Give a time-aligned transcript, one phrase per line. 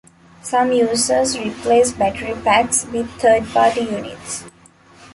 [0.41, 4.45] Some users replace battery packs with third-party units.